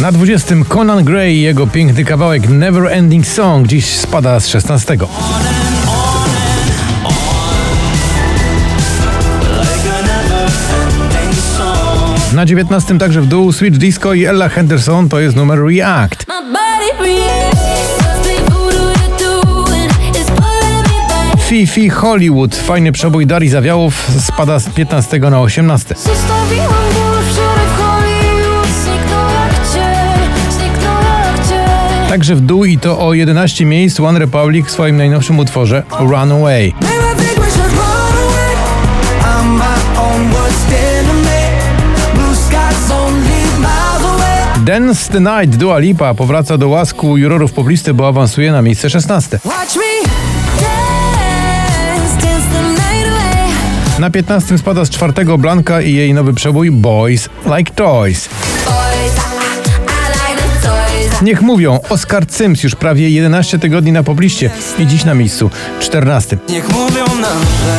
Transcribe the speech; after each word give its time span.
Na 0.00 0.12
20 0.12 0.54
Conan 0.68 1.04
Gray 1.04 1.34
i 1.34 1.40
jego 1.40 1.66
piękny 1.66 2.04
kawałek 2.04 2.48
Never 2.48 2.92
Ending 2.92 3.26
Song 3.26 3.66
dziś 3.66 3.86
spada 3.86 4.40
z 4.40 4.48
16. 4.48 4.96
Na 12.32 12.46
19 12.46 12.98
także 12.98 13.20
w 13.20 13.26
dół 13.26 13.52
Switch 13.52 13.78
Disco 13.78 14.14
i 14.14 14.24
Ella 14.24 14.48
Henderson 14.48 15.08
to 15.08 15.20
jest 15.20 15.36
numer 15.36 15.58
React. 15.58 16.26
Fifi 21.48 21.90
Hollywood, 21.90 22.56
fajny 22.56 22.92
przebój 22.92 23.26
Darii 23.26 23.50
Zawiałów 23.50 24.10
spada 24.20 24.58
z 24.58 24.68
15 24.68 25.18
na 25.18 25.40
18. 25.40 25.94
Także 32.14 32.34
w 32.34 32.40
dół 32.40 32.64
i 32.64 32.78
to 32.78 33.06
o 33.06 33.14
11 33.14 33.64
miejsc 33.64 34.00
One 34.00 34.18
Republic 34.18 34.66
w 34.66 34.70
swoim 34.70 34.96
najnowszym 34.96 35.38
utworze 35.38 35.82
Runaway. 36.00 36.74
Dance 44.64 45.12
the 45.12 45.20
Night 45.20 45.56
Dua 45.56 45.78
Lipa 45.78 46.14
powraca 46.14 46.58
do 46.58 46.68
łasku 46.68 47.16
jurorów 47.16 47.52
poblisty, 47.52 47.94
bo 47.94 48.08
awansuje 48.08 48.52
na 48.52 48.62
miejsce 48.62 48.90
16. 48.90 49.40
Watch 49.44 49.76
me. 49.76 50.10
Dance, 50.60 52.26
dance 52.26 52.46
the 52.52 52.62
night 52.62 53.12
away. 53.12 54.00
Na 54.00 54.10
15 54.10 54.58
spada 54.58 54.84
z 54.84 54.90
czwartego 54.90 55.38
Blanka 55.38 55.80
i 55.80 55.94
jej 55.94 56.14
nowy 56.14 56.34
przebój 56.34 56.70
Boys 56.70 57.28
Like 57.56 57.72
Toys. 57.74 58.28
Niech 61.24 61.42
mówią, 61.42 61.80
Oscar 61.88 62.24
Sims 62.30 62.62
już 62.62 62.74
prawie 62.74 63.10
11 63.10 63.58
tygodni 63.58 63.92
na 63.92 64.02
pobliście 64.02 64.50
i 64.78 64.86
dziś 64.86 65.04
na 65.04 65.14
miejscu 65.14 65.50
14. 65.80 66.38
Niech 66.48 66.68
mówią 66.68 67.04
nam, 67.06 67.40
że 67.64 67.78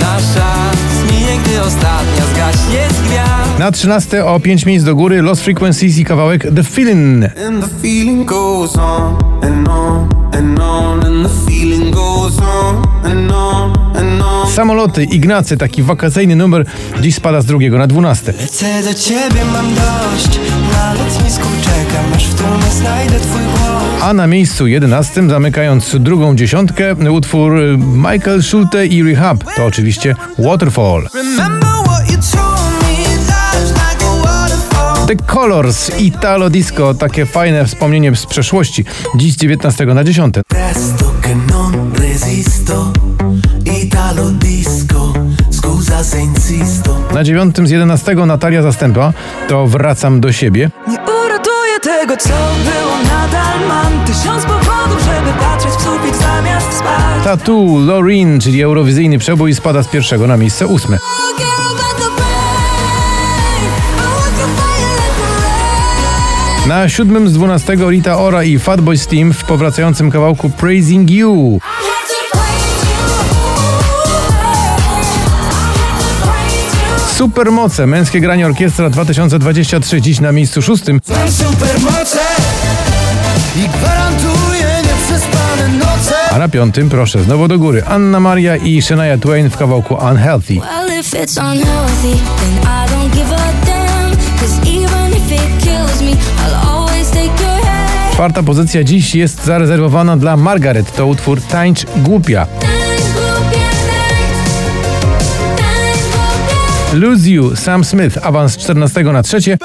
nasza 0.00 0.54
zminie, 1.00 1.38
gdy 1.44 1.60
ostatnia 1.60 2.24
zgaśnie 2.34 2.88
z 2.90 3.08
gwiazd. 3.08 3.58
Na 3.58 3.72
13 3.72 4.24
o 4.24 4.40
5 4.40 4.66
miejsc 4.66 4.86
do 4.86 4.94
góry 4.94 5.22
Lost 5.22 5.44
Frequencies 5.44 5.98
i 5.98 6.04
kawałek 6.04 6.46
The 6.56 6.64
Feeling. 6.64 7.24
And 7.24 7.64
the 7.64 7.70
feeling 7.82 8.24
goes 8.26 8.76
on 8.76 9.16
and 9.42 9.68
on 9.68 10.08
and 10.32 10.58
on, 10.58 11.06
and 11.06 11.28
the 11.28 11.50
feeling 11.50 11.94
goes 11.94 12.38
on 12.38 12.88
and 13.04 13.32
on 13.32 13.96
and 13.96 14.22
on. 14.22 14.50
Samoloty, 14.52 15.04
Ignacy, 15.04 15.56
taki 15.56 15.82
wakacyjny 15.82 16.36
numer, 16.36 16.64
dziś 17.00 17.14
spada 17.14 17.40
z 17.40 17.46
drugiego 17.46 17.78
na 17.78 17.86
12. 17.86 18.32
Lecę 18.40 18.82
do 18.82 18.94
ciebie, 18.94 19.44
mam 19.52 19.74
dość. 19.74 20.40
A 24.04 24.12
na 24.12 24.26
miejscu 24.26 24.66
11, 24.66 25.28
zamykając 25.28 25.96
drugą 26.00 26.36
dziesiątkę, 26.36 26.94
utwór 27.10 27.58
y, 27.58 27.78
Michael 27.78 28.42
Schulte 28.42 28.86
i 28.86 29.02
Rehab. 29.02 29.44
To 29.56 29.64
oczywiście 29.64 30.14
Waterfall. 30.38 31.08
The 35.06 35.16
Colors, 35.16 36.00
Italo 36.00 36.50
Disco, 36.50 36.94
takie 36.94 37.26
fajne 37.26 37.64
wspomnienie 37.64 38.16
z 38.16 38.26
przeszłości. 38.26 38.84
Dziś 39.16 39.32
z 39.32 39.36
19 39.36 39.86
na 39.86 40.04
10. 40.04 40.34
Presto 40.48 41.04
che 41.22 41.36
non 41.52 41.92
resisto, 41.92 42.92
Italo 43.82 44.30
disco, 44.30 45.12
scusa 45.50 46.04
se 46.04 46.20
insisto. 46.20 46.98
Na 47.14 47.24
9 47.24 47.56
z 47.64 47.70
11 47.70 48.14
Natalia 48.14 48.62
Zastępa, 48.62 49.12
to 49.48 49.66
Wracam 49.66 50.20
do 50.20 50.32
siebie. 50.32 50.70
Tego, 51.84 52.16
co 52.16 52.28
było, 52.64 52.96
nadal 53.04 53.68
mam 53.68 54.04
tysiąc 54.04 54.44
powodów, 54.44 55.02
żeby 55.02 55.38
patrzeć 55.40 55.70
w 55.70 55.82
sufit 55.82 56.16
zamiast 56.16 56.72
spać. 56.72 57.24
Tattoo, 57.24 57.78
Loreen, 57.78 58.40
czyli 58.40 58.62
eurowizyjny 58.62 59.18
przebój, 59.18 59.54
spada 59.54 59.82
z 59.82 59.88
pierwszego 59.88 60.26
na 60.26 60.36
miejsce 60.36 60.66
ósme. 60.66 60.98
Na 66.66 66.88
siódmym 66.88 67.28
z 67.28 67.32
12 67.32 67.76
Rita 67.88 68.18
Ora 68.18 68.44
i 68.44 68.58
Fatboy 68.58 68.98
Steam 68.98 69.32
w 69.32 69.44
powracającym 69.44 70.10
kawałku 70.10 70.50
Praising 70.50 71.10
You. 71.10 71.60
Supermoce, 77.18 77.86
męskie 77.86 78.20
granie 78.20 78.46
orkiestra 78.46 78.90
2023, 78.90 80.00
dziś 80.00 80.20
na 80.20 80.32
miejscu 80.32 80.62
szóstym. 80.62 81.00
Mam 81.08 81.32
supermoce 81.32 82.18
i 83.56 83.68
gwarantuję 83.68 84.82
nieprzespane 84.82 85.68
noce. 85.78 86.14
A 86.30 86.38
na 86.38 86.48
piątym, 86.48 86.88
proszę, 86.88 87.22
znowu 87.22 87.48
do 87.48 87.58
góry, 87.58 87.82
Anna 87.86 88.20
Maria 88.20 88.56
i 88.56 88.82
Shania 88.82 89.18
Twain 89.18 89.50
w 89.50 89.56
kawałku 89.56 89.94
Unhealthy. 89.94 90.54
Well, 90.54 91.00
if 91.00 91.16
it's 91.16 91.52
unhealthy, 91.52 92.18
then 92.38 92.62
I 92.62 92.90
don't 92.90 93.14
give 93.14 93.32
a 93.32 93.66
damn. 93.66 94.16
Cause 94.40 94.70
even 94.70 95.12
if 95.12 95.34
it 95.34 95.64
kills 95.64 96.02
me, 96.02 96.10
I'll 96.10 96.68
always 96.68 97.10
take 97.10 97.42
your 97.42 97.64
hand. 97.66 98.14
Czwarta 98.14 98.42
pozycja 98.42 98.84
dziś 98.84 99.14
jest 99.14 99.44
zarezerwowana 99.44 100.16
dla 100.16 100.36
Margaret, 100.36 100.96
to 100.96 101.06
utwór 101.06 101.40
Tańcz 101.42 101.86
Głupia. 101.96 102.46
Tańcz 102.46 102.64
głupia, 102.64 102.73
Lose 106.94 107.30
You, 107.30 107.56
Sam 107.56 107.84
Smith, 107.84 108.18
awans 108.22 108.52
z 108.52 108.56
14 108.56 109.02
na 109.02 109.22
trzecie. 109.22 109.58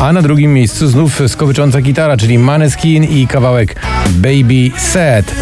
A 0.00 0.12
na 0.12 0.22
drugim 0.22 0.54
miejscu 0.54 0.88
znów 0.88 1.20
skowycząca 1.28 1.80
gitara, 1.80 2.16
czyli 2.16 2.38
Maneskin 2.38 3.04
i 3.04 3.26
kawałek 3.26 3.76
Baby 4.08 4.70
Sad. 4.78 5.34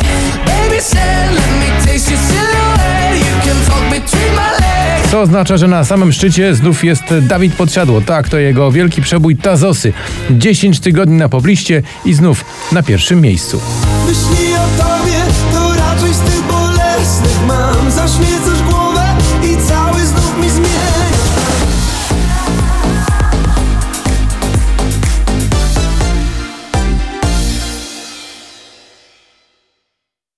Co 5.10 5.20
oznacza, 5.20 5.56
że 5.56 5.68
na 5.68 5.84
samym 5.84 6.12
szczycie 6.12 6.54
znów 6.54 6.84
jest 6.84 7.02
Dawid 7.22 7.54
Podsiadło. 7.54 8.00
Tak, 8.00 8.28
to 8.28 8.38
jego 8.38 8.72
wielki 8.72 9.02
przebój 9.02 9.36
Tazosy. 9.36 9.92
10 10.30 10.80
tygodni 10.80 11.16
na 11.16 11.28
pobliście 11.28 11.82
i 12.04 12.14
znów 12.14 12.44
na 12.72 12.82
pierwszym 12.82 13.20
miejscu. 13.20 13.60